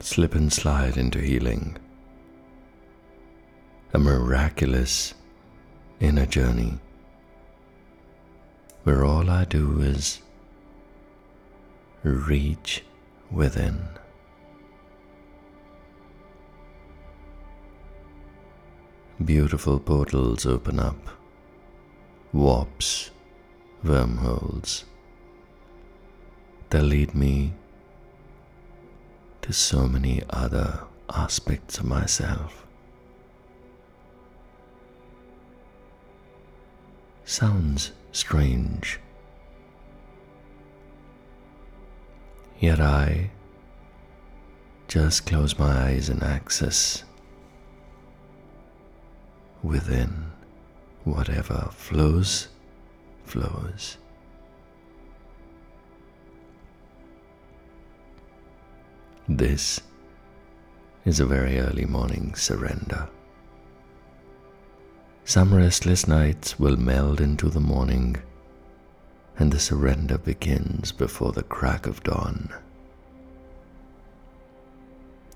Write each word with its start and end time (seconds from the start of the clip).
slip 0.00 0.34
and 0.34 0.52
slide 0.52 0.96
into 0.96 1.18
healing. 1.18 1.76
A 3.92 3.98
miraculous 3.98 5.14
inner 6.00 6.26
journey 6.26 6.78
where 8.84 9.04
all 9.04 9.30
I 9.30 9.44
do 9.44 9.80
is 9.80 10.20
reach 12.02 12.84
within. 13.30 13.82
Beautiful 19.24 19.80
portals 19.80 20.44
open 20.44 20.78
up, 20.78 21.08
warps, 22.32 23.10
wormholes. 23.82 24.84
They 26.70 26.80
lead 26.80 27.14
me 27.14 27.54
to 29.46 29.52
so 29.52 29.86
many 29.86 30.20
other 30.30 30.80
aspects 31.08 31.78
of 31.78 31.84
myself. 31.84 32.66
Sounds 37.24 37.92
strange. 38.10 38.98
Yet 42.58 42.80
I 42.80 43.30
just 44.88 45.26
close 45.26 45.56
my 45.56 45.90
eyes 45.90 46.08
and 46.08 46.24
access 46.24 47.04
within 49.62 50.32
whatever 51.04 51.68
flows, 51.70 52.48
flows. 53.24 53.96
This 59.28 59.80
is 61.04 61.18
a 61.18 61.26
very 61.26 61.58
early 61.58 61.84
morning 61.84 62.36
surrender. 62.36 63.08
Some 65.24 65.52
restless 65.52 66.06
nights 66.06 66.60
will 66.60 66.76
meld 66.76 67.20
into 67.20 67.48
the 67.48 67.58
morning, 67.58 68.18
and 69.36 69.50
the 69.50 69.58
surrender 69.58 70.16
begins 70.16 70.92
before 70.92 71.32
the 71.32 71.42
crack 71.42 71.88
of 71.88 72.04
dawn. 72.04 72.50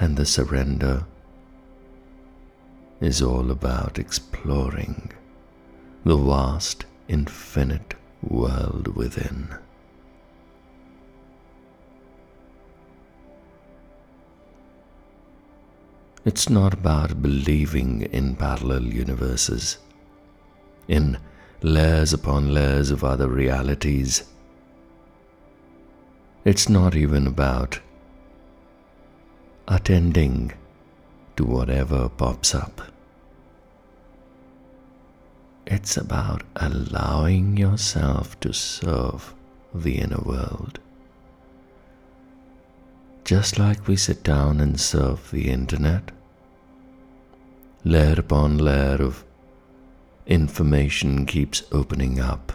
And 0.00 0.16
the 0.16 0.24
surrender 0.24 1.04
is 3.02 3.20
all 3.20 3.50
about 3.50 3.98
exploring 3.98 5.12
the 6.04 6.16
vast, 6.16 6.86
infinite 7.06 7.96
world 8.22 8.96
within. 8.96 9.54
It's 16.26 16.48
not 16.48 16.72
about 16.72 17.20
believing 17.20 18.00
in 18.00 18.36
parallel 18.36 18.84
universes, 18.84 19.76
in 20.88 21.18
layers 21.60 22.14
upon 22.14 22.54
layers 22.54 22.90
of 22.90 23.04
other 23.04 23.28
realities. 23.28 24.24
It's 26.46 26.66
not 26.66 26.96
even 26.96 27.26
about 27.26 27.80
attending 29.68 30.54
to 31.36 31.44
whatever 31.44 32.08
pops 32.08 32.54
up. 32.54 32.80
It's 35.66 35.98
about 35.98 36.42
allowing 36.56 37.58
yourself 37.58 38.40
to 38.40 38.54
serve 38.54 39.34
the 39.74 39.98
inner 39.98 40.22
world. 40.24 40.78
Just 43.24 43.58
like 43.58 43.88
we 43.88 43.96
sit 43.96 44.22
down 44.22 44.60
and 44.60 44.78
surf 44.78 45.30
the 45.30 45.48
internet, 45.48 46.10
layer 47.82 48.16
upon 48.18 48.58
layer 48.58 49.00
of 49.02 49.24
information 50.26 51.24
keeps 51.24 51.62
opening 51.72 52.20
up. 52.20 52.52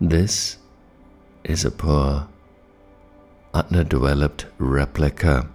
This 0.00 0.58
is 1.42 1.64
a 1.64 1.72
poor, 1.72 2.28
underdeveloped 3.54 4.46
replica 4.56 5.48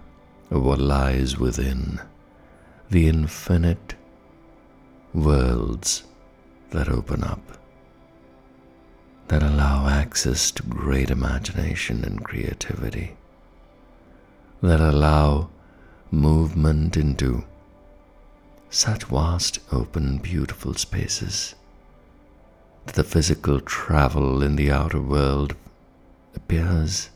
of 0.52 0.62
what 0.62 0.80
lies 0.80 1.38
within 1.38 2.02
the 2.90 3.08
infinite 3.08 3.96
worlds 5.14 6.04
that 6.72 6.90
open 6.90 7.24
up 7.24 7.58
access 10.08 10.52
to 10.52 10.64
great 10.64 11.10
imagination 11.10 12.02
and 12.06 12.24
creativity, 12.24 13.18
that 14.62 14.80
allow 14.80 15.50
movement 16.10 16.96
into 16.96 17.44
such 18.70 19.04
vast, 19.04 19.60
open, 19.70 20.18
beautiful 20.20 20.74
spaces 20.74 21.56
that 22.86 22.96
the 22.96 23.04
physical 23.04 23.60
travel 23.60 24.42
in 24.42 24.56
the 24.56 24.72
outer 24.72 25.02
world 25.02 25.54
appears 26.34 27.10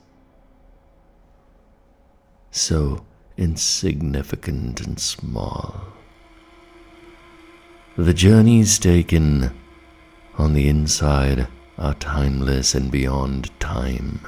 so 2.52 3.06
insignificant 3.38 4.82
and 4.82 5.00
small. 5.00 5.82
The 7.96 8.14
journeys 8.14 8.78
taken 8.78 9.58
on 10.38 10.54
the 10.54 10.68
inside 10.68 11.48
are 11.82 11.96
timeless 11.96 12.76
and 12.76 12.92
beyond 12.92 13.50
time. 13.60 14.22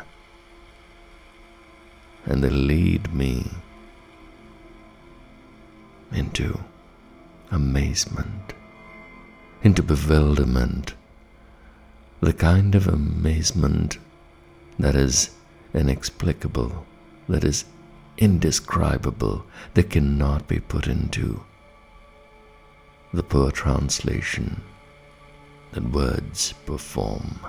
And 2.25 2.43
they 2.43 2.49
lead 2.49 3.13
me 3.13 3.45
into 6.11 6.59
amazement, 7.51 8.53
into 9.61 9.83
bewilderment, 9.83 10.95
the 12.21 12.33
kind 12.33 12.73
of 12.73 12.87
amazement 12.87 13.99
that 14.79 14.95
is 14.95 15.29
inexplicable, 15.75 16.87
that 17.29 17.43
is 17.43 17.65
indescribable, 18.17 19.45
that 19.75 19.91
cannot 19.91 20.47
be 20.47 20.59
put 20.59 20.87
into 20.87 21.43
the 23.13 23.21
poor 23.21 23.51
translation 23.51 24.59
that 25.73 25.91
words 25.91 26.53
perform. 26.65 27.39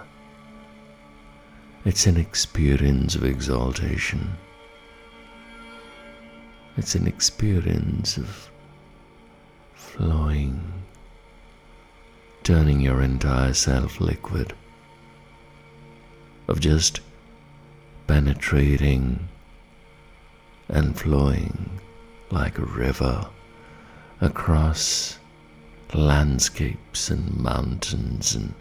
It's 1.84 2.06
an 2.06 2.16
experience 2.16 3.14
of 3.14 3.24
exaltation. 3.24 4.36
It's 6.76 6.94
an 6.94 7.06
experience 7.06 8.16
of 8.16 8.50
flowing, 9.74 10.72
turning 12.42 12.80
your 12.80 13.02
entire 13.02 13.52
self 13.52 14.00
liquid, 14.00 14.54
of 16.48 16.60
just 16.60 17.00
penetrating 18.06 19.28
and 20.68 20.98
flowing 20.98 21.78
like 22.30 22.58
a 22.58 22.64
river 22.64 23.28
across 24.20 25.18
landscapes 25.94 27.09
and 27.09 27.37
mountains 27.37 28.34
and 28.34 28.53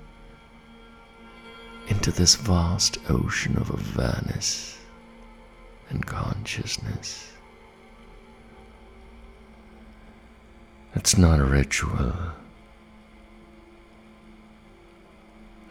into 1.87 2.11
this 2.11 2.35
vast 2.35 2.97
ocean 3.09 3.57
of 3.57 3.69
awareness 3.69 4.77
and 5.89 6.05
consciousness. 6.05 7.31
It's 10.95 11.17
not 11.17 11.39
a 11.39 11.43
ritual. 11.43 12.13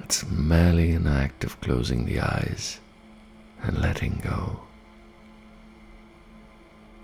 It's 0.01 0.29
merely 0.29 0.91
an 0.93 1.07
act 1.07 1.45
of 1.45 1.61
closing 1.61 2.05
the 2.05 2.21
eyes 2.21 2.81
and 3.63 3.81
letting 3.81 4.21
go. 4.23 4.61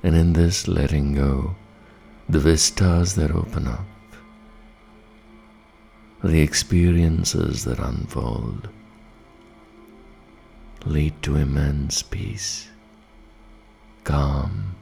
And 0.03 0.17
in 0.17 0.33
this 0.33 0.69
letting 0.69 1.15
go, 1.15 1.55
the 2.29 2.41
vistas 2.41 3.15
that 3.15 3.31
open 3.31 3.67
up, 3.67 3.87
the 6.23 6.41
experiences 6.41 7.65
that 7.65 7.79
unfold 7.79 8.69
lead 10.85 11.23
to 11.23 11.37
immense 11.37 12.03
peace, 12.03 12.69
calm, 14.03 14.75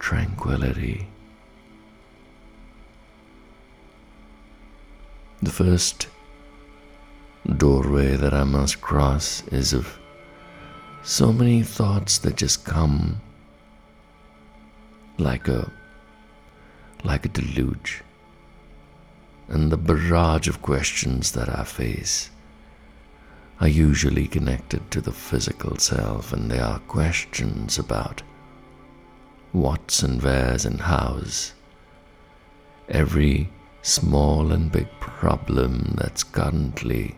tranquility. 0.00 1.06
The 5.42 5.50
first 5.50 6.08
doorway 7.56 8.16
that 8.16 8.34
I 8.34 8.44
must 8.44 8.80
cross 8.80 9.46
is 9.48 9.72
of 9.72 9.98
so 11.02 11.32
many 11.32 11.62
thoughts 11.62 12.18
that 12.18 12.36
just 12.36 12.64
come 12.64 13.20
like 15.18 15.46
a 15.46 15.70
like 17.04 17.26
a 17.26 17.28
deluge 17.28 18.02
and 19.48 19.70
the 19.70 19.76
barrage 19.76 20.48
of 20.48 20.62
questions 20.62 21.32
that 21.32 21.48
I 21.48 21.64
face 21.64 22.30
are 23.60 23.68
usually 23.68 24.26
connected 24.26 24.90
to 24.90 25.00
the 25.00 25.12
physical 25.12 25.76
self, 25.78 26.32
and 26.32 26.50
they 26.50 26.58
are 26.58 26.78
questions 26.80 27.78
about 27.78 28.22
what's 29.52 30.02
and 30.02 30.20
where's 30.20 30.64
and 30.64 30.80
how's. 30.80 31.52
Every 32.88 33.48
small 33.82 34.52
and 34.52 34.72
big 34.72 34.88
problem 34.98 35.94
that's 35.96 36.24
currently 36.24 37.16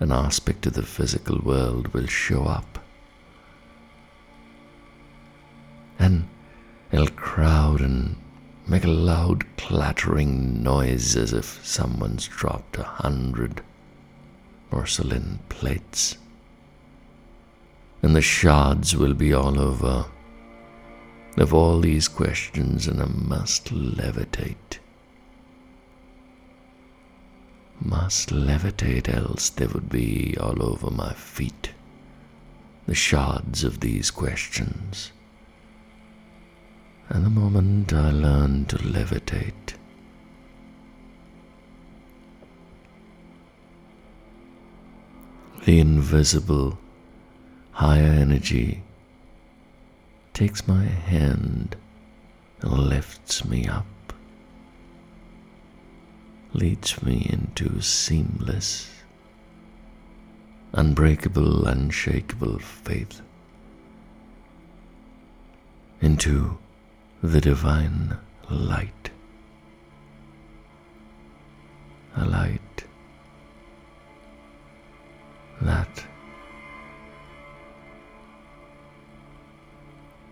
an 0.00 0.10
aspect 0.10 0.66
of 0.66 0.74
the 0.74 0.82
physical 0.82 1.38
world 1.38 1.88
will 1.88 2.06
show 2.06 2.44
up. 2.44 2.78
And 5.98 6.28
it'll 6.90 7.08
crowd 7.08 7.80
and 7.80 8.16
make 8.66 8.84
a 8.84 8.88
loud 8.88 9.44
clattering 9.56 10.62
noise 10.62 11.14
as 11.16 11.32
if 11.32 11.64
someone's 11.64 12.26
dropped 12.26 12.76
a 12.78 12.82
hundred 12.82 13.62
porcelain 14.70 15.38
plates. 15.48 16.16
And 18.02 18.14
the 18.14 18.20
shards 18.20 18.96
will 18.96 19.14
be 19.14 19.32
all 19.32 19.60
over 19.60 20.06
of 21.36 21.52
all 21.52 21.80
these 21.80 22.08
questions, 22.08 22.86
and 22.86 23.00
I 23.00 23.06
must 23.06 23.66
levitate. 23.66 24.78
Must 27.80 28.30
levitate, 28.30 29.08
else 29.08 29.50
they 29.50 29.66
would 29.66 29.90
be 29.90 30.34
all 30.40 30.62
over 30.62 30.90
my 30.90 31.12
feet, 31.12 31.72
the 32.86 32.94
shards 32.94 33.64
of 33.64 33.80
these 33.80 34.10
questions. 34.10 35.12
And 37.08 37.24
the 37.24 37.30
moment 37.30 37.92
I 37.92 38.10
learn 38.10 38.64
to 38.66 38.76
levitate, 38.78 39.74
the 45.64 45.78
invisible 45.78 46.78
higher 47.70 48.02
energy 48.02 48.82
takes 50.34 50.66
my 50.66 50.84
hand 50.84 51.76
and 52.60 52.72
lifts 52.72 53.44
me 53.44 53.66
up, 53.66 54.12
leads 56.54 57.02
me 57.04 57.26
into 57.30 57.80
seamless, 57.80 58.90
unbreakable, 60.72 61.66
unshakable 61.66 62.58
faith, 62.58 63.20
into 66.00 66.58
the 67.22 67.40
divine 67.40 68.16
light. 68.50 69.10
A 72.16 72.24
light 72.24 72.84
that 75.60 76.04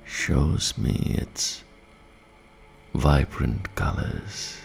shows 0.04 0.76
me 0.76 1.16
its 1.18 1.64
vibrant 2.94 3.74
colors. 3.74 4.58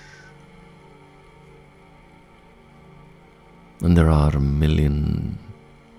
And 3.81 3.98
there 3.98 4.10
are 4.10 4.36
a 4.36 4.42
million 4.42 5.39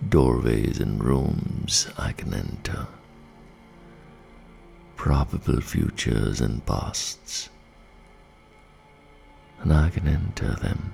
doorways 0.09 0.81
and 0.81 1.03
rooms 1.03 1.89
I 1.99 2.13
can 2.13 2.35
enter 2.35 2.87
probable 5.01 5.63
futures 5.63 6.43
and 6.43 6.65
pasts, 6.67 7.49
and 9.61 9.73
I 9.73 9.89
can 9.89 10.07
enter 10.07 10.55
them. 10.57 10.93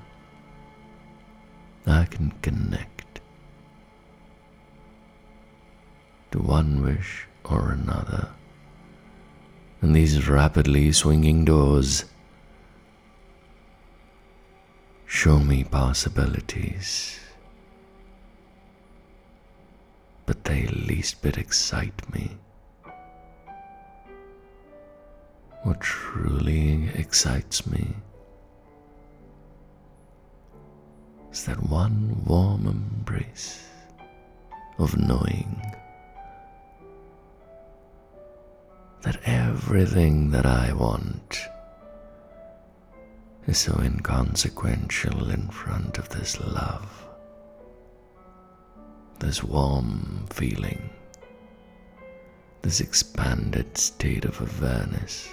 I 1.89 2.05
can 2.05 2.31
connect 2.41 3.21
to 6.31 6.39
one 6.39 6.85
wish 6.85 7.27
or 7.45 7.73
another, 7.73 8.29
and 9.83 9.93
these 9.97 10.29
rapidly 10.29 10.93
swinging 10.93 11.45
doors 11.45 12.05
show 15.05 15.41
me 15.41 15.65
possibilities, 15.65 17.19
but 20.27 20.45
they 20.45 20.69
least 20.69 21.23
bit 21.23 21.37
excite 21.37 22.15
me. 22.15 22.39
What 25.67 25.81
truly 25.81 26.91
excites 26.95 27.67
me 27.67 27.93
is 31.33 31.45
that 31.47 31.61
one 31.61 32.23
warm 32.25 32.69
embrace 32.69 33.65
of 34.79 34.97
knowing 34.97 35.61
that 39.03 39.19
everything 39.25 40.31
that 40.31 40.47
I 40.47 40.73
want 40.73 41.37
is 43.49 43.59
so 43.59 43.77
inconsequential 43.83 45.31
in 45.31 45.49
front 45.49 45.99
of 45.99 46.09
this 46.11 46.39
love, 46.39 47.09
this 49.19 49.43
warm 49.43 50.29
feeling, 50.31 50.91
this 52.63 52.79
expanded 52.79 53.77
state 53.77 54.25
of 54.25 54.41
awareness 54.41 55.29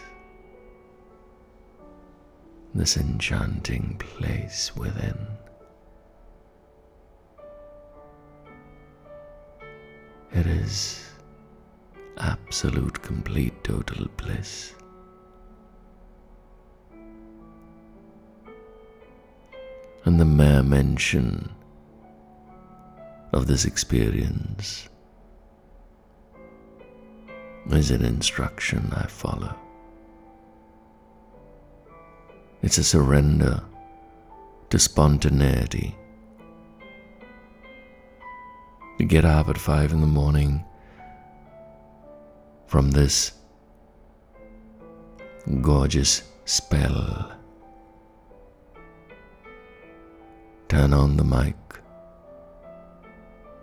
this 2.73 2.97
enchanting 2.97 3.95
place 3.99 4.75
within. 4.75 5.27
It 10.31 10.47
is 10.47 11.07
absolute, 12.17 13.01
complete, 13.01 13.63
total 13.63 14.07
bliss. 14.17 14.73
And 20.05 20.19
the 20.19 20.25
mere 20.25 20.63
mention 20.63 21.51
of 23.31 23.47
this 23.47 23.65
experience 23.65 24.89
is 27.69 27.91
an 27.91 28.03
instruction 28.03 28.91
I 28.95 29.07
follow. 29.07 29.55
It's 32.63 32.77
a 32.77 32.83
surrender 32.83 33.62
to 34.69 34.80
spontaneity. 34.80 35.98
To 38.98 39.04
get 39.04 39.25
up 39.25 39.50
at 39.50 39.57
five 39.57 39.92
in 39.92 40.00
the 40.00 40.07
morning 40.07 40.63
from 42.67 42.91
this 42.91 43.34
gorgeous 45.60 46.24
spell. 46.46 47.34
Turn 50.70 50.93
on 50.93 51.17
the 51.17 51.25
mic 51.25 51.58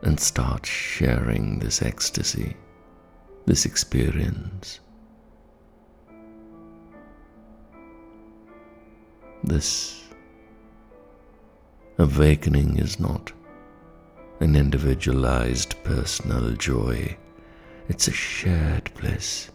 and 0.02 0.20
start 0.20 0.66
sharing 0.66 1.58
this 1.58 1.80
ecstasy, 1.80 2.54
this 3.46 3.64
experience. 3.64 4.80
This 9.42 10.04
awakening 11.98 12.78
is 12.78 13.00
not 13.00 13.32
an 14.40 14.54
individualized 14.54 15.82
personal 15.82 16.52
joy, 16.52 17.16
it's 17.88 18.06
a 18.06 18.12
shared 18.12 18.92
bliss. 18.94 19.50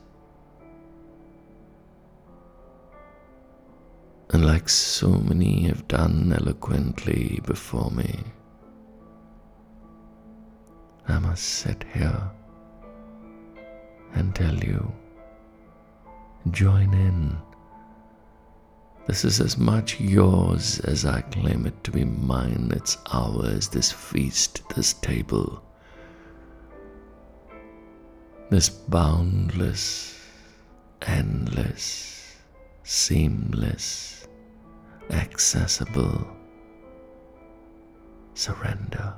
And 4.31 4.45
like 4.45 4.69
so 4.69 5.09
many 5.09 5.67
have 5.67 5.87
done 5.87 6.33
eloquently 6.35 7.39
before 7.45 7.91
me, 7.91 8.23
I 11.07 11.19
must 11.19 11.43
sit 11.43 11.85
here 11.93 12.31
and 14.13 14.33
tell 14.33 14.55
you 14.55 14.91
join 16.51 16.93
in 16.93 17.37
this 19.07 19.23
is 19.23 19.39
as 19.39 19.57
much 19.57 19.99
yours 19.99 20.79
as 20.79 21.05
I 21.05 21.21
claim 21.21 21.67
it 21.67 21.83
to 21.83 21.91
be 21.91 22.03
mine. 22.03 22.71
It's 22.75 22.97
ours, 23.11 23.67
this 23.67 23.91
feast, 23.91 24.67
this 24.75 24.93
table, 24.93 25.61
this 28.49 28.67
boundless, 28.69 30.19
endless, 31.03 32.35
seamless, 32.83 34.27
accessible 35.11 36.27
surrender 38.33 39.13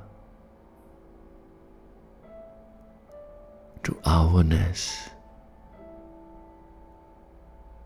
to 3.83 3.97
ourness, 4.05 5.09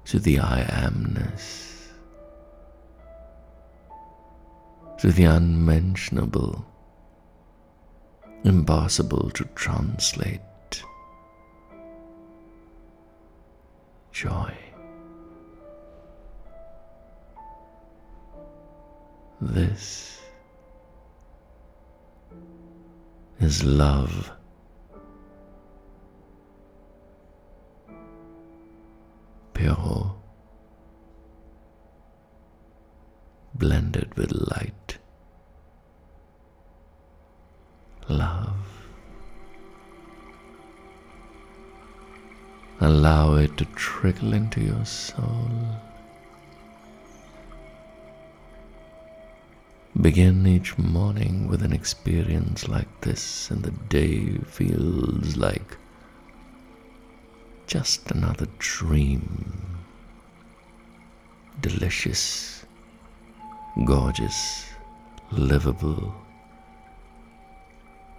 to 0.05 0.17
the 0.17 0.39
I 0.39 0.63
amness 0.63 1.70
to 5.01 5.11
the 5.11 5.23
unmentionable, 5.23 6.63
impossible 8.43 9.31
to 9.31 9.43
translate. 9.55 10.39
Joy. 14.11 14.53
This 19.41 20.21
is 23.39 23.63
love. 23.63 24.31
Pure, 29.55 30.20
blended 33.61 34.11
with 34.15 34.31
light. 34.31 34.97
Love. 38.09 38.57
Allow 42.79 43.35
it 43.35 43.55
to 43.57 43.65
trickle 43.75 44.33
into 44.33 44.61
your 44.61 44.83
soul. 44.83 45.51
Begin 50.01 50.47
each 50.47 50.75
morning 50.79 51.47
with 51.47 51.61
an 51.61 51.71
experience 51.71 52.67
like 52.67 53.01
this, 53.01 53.51
and 53.51 53.61
the 53.61 53.77
day 53.89 54.39
feels 54.47 55.37
like 55.37 55.77
just 57.67 58.09
another 58.09 58.47
dream. 58.57 59.77
Delicious, 61.61 62.60
gorgeous, 63.85 64.65
livable, 65.31 66.13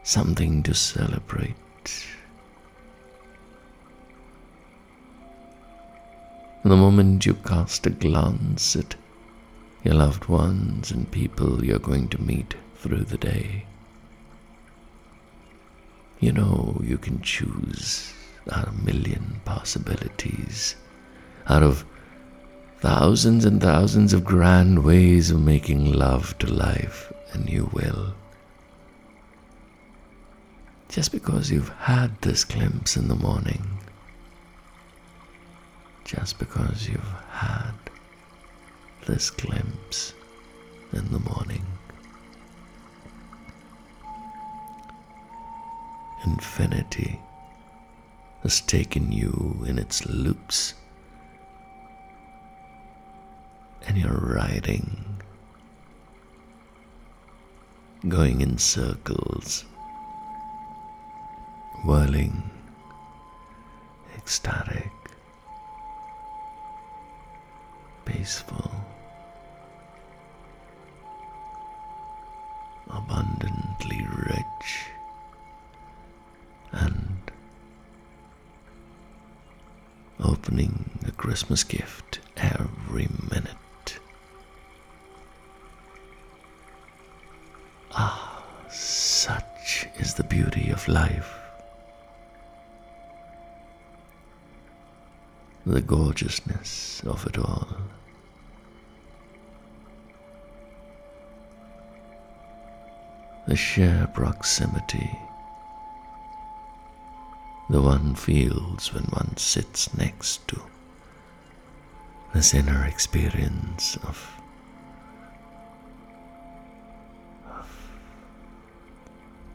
something 0.02 0.62
to 0.62 0.74
celebrate. 0.74 1.54
The 6.64 6.76
moment 6.76 7.26
you 7.26 7.34
cast 7.34 7.86
a 7.86 7.90
glance 7.90 8.76
at 8.76 8.94
your 9.84 9.94
loved 9.94 10.26
ones 10.26 10.90
and 10.90 11.10
people 11.10 11.64
you're 11.64 11.78
going 11.78 12.08
to 12.08 12.22
meet 12.22 12.54
through 12.76 13.04
the 13.04 13.18
day. 13.18 13.66
You 16.20 16.32
know 16.32 16.80
you 16.84 16.98
can 16.98 17.20
choose 17.20 18.12
out 18.52 18.68
of 18.68 18.74
a 18.74 18.82
million 18.84 19.40
possibilities, 19.44 20.76
out 21.48 21.64
of 21.64 21.84
thousands 22.82 23.44
and 23.44 23.62
thousands 23.62 24.12
of 24.12 24.24
grand 24.24 24.82
ways 24.82 25.30
of 25.30 25.40
making 25.40 25.92
love 25.92 26.36
to 26.36 26.52
life, 26.52 27.12
and 27.32 27.48
you 27.48 27.70
will. 27.72 28.12
Just 30.88 31.12
because 31.12 31.48
you've 31.48 31.68
had 31.68 32.20
this 32.22 32.42
glimpse 32.44 32.96
in 32.96 33.06
the 33.06 33.14
morning, 33.14 33.78
just 36.04 36.40
because 36.40 36.88
you've 36.88 37.14
had 37.30 37.70
this 39.06 39.30
glimpse 39.30 40.14
in 40.92 41.12
the 41.12 41.20
morning. 41.20 41.64
Infinity 46.24 47.20
has 48.42 48.60
taken 48.60 49.12
you 49.12 49.64
in 49.68 49.78
its 49.78 50.04
loops, 50.06 50.74
and 53.86 53.98
you're 53.98 54.10
riding, 54.12 55.04
going 58.08 58.40
in 58.40 58.58
circles, 58.58 59.64
whirling, 61.84 62.42
ecstatic, 64.16 64.92
peaceful. 68.04 68.70
abundantly 72.92 74.06
rich. 74.26 74.86
And 76.72 77.30
opening 80.20 80.90
a 81.06 81.10
Christmas 81.12 81.64
gift 81.64 82.20
every 82.36 83.08
minute. 83.30 83.61
The 90.14 90.24
beauty 90.24 90.70
of 90.70 90.86
life. 90.88 91.34
The 95.64 95.80
gorgeousness 95.80 97.02
of 97.04 97.26
it 97.26 97.38
all. 97.38 97.68
the 103.46 103.56
sheer 103.56 104.08
proximity 104.14 105.18
the 107.68 107.82
one 107.82 108.14
feels 108.14 108.94
when 108.94 109.02
one 109.04 109.36
sits 109.36 109.92
next 109.94 110.46
to 110.46 110.60
this 112.32 112.54
inner 112.54 112.84
experience 112.84 113.96
of 114.04 114.41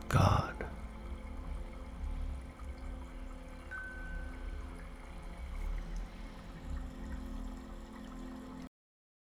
God. 0.09 0.56